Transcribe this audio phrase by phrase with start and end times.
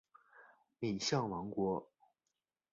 [0.79, 1.87] 敏象王国。